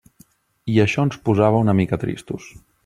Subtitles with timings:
[0.75, 2.51] I això ens posava una mica tristos.